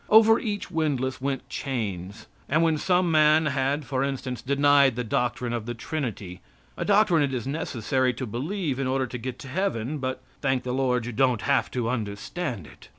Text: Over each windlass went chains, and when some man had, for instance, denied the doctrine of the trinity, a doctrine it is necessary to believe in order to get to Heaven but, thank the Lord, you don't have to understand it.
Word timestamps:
Over 0.09 0.39
each 0.39 0.71
windlass 0.71 1.21
went 1.21 1.47
chains, 1.47 2.25
and 2.49 2.63
when 2.63 2.79
some 2.79 3.11
man 3.11 3.45
had, 3.45 3.85
for 3.85 4.03
instance, 4.03 4.41
denied 4.41 4.95
the 4.95 5.03
doctrine 5.03 5.53
of 5.53 5.67
the 5.67 5.75
trinity, 5.75 6.41
a 6.75 6.83
doctrine 6.83 7.21
it 7.21 7.35
is 7.35 7.45
necessary 7.45 8.11
to 8.15 8.25
believe 8.25 8.79
in 8.79 8.87
order 8.87 9.05
to 9.05 9.17
get 9.19 9.37
to 9.37 9.47
Heaven 9.47 9.99
but, 9.99 10.23
thank 10.41 10.63
the 10.63 10.73
Lord, 10.73 11.05
you 11.05 11.11
don't 11.11 11.43
have 11.43 11.69
to 11.69 11.87
understand 11.87 12.65
it. 12.65 12.89